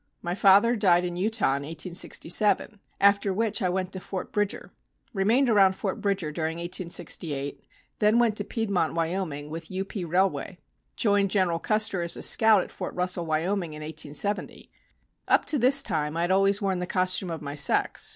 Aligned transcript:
My 0.23 0.33
father 0.33 0.75
died 0.75 1.05
in 1.05 1.15
Utah 1.15 1.49
in 1.57 1.61
1867, 1.61 2.79
after 2.99 3.31
which 3.31 3.61
I 3.61 3.69
went 3.69 3.93
to 3.93 3.99
Fort 3.99 4.31
Bridger. 4.31 4.71
Remained 5.13 5.47
around 5.47 5.75
Fort 5.75 6.01
Bridger 6.01 6.31
during 6.31 6.55
1868, 6.57 7.61
then 7.99 8.17
went 8.17 8.35
to 8.37 8.43
Piedmont, 8.43 8.95
Wyoming, 8.95 9.51
with 9.51 9.69
U. 9.69 9.85
P. 9.85 10.03
railway. 10.03 10.57
Joined 10.95 11.29
General 11.29 11.59
Custer 11.59 12.01
as 12.01 12.17
a 12.17 12.23
scout 12.23 12.63
at 12.63 12.71
Fort 12.71 12.95
Russell, 12.95 13.27
Wyoming, 13.27 13.73
in 13.73 13.83
1870. 13.83 14.71
Up 15.27 15.45
to 15.45 15.59
this 15.59 15.83
time 15.83 16.17
I 16.17 16.21
had 16.21 16.31
always 16.31 16.63
worn 16.63 16.79
the 16.79 16.87
costume 16.87 17.29
of 17.29 17.43
my 17.43 17.53
sex. 17.53 18.09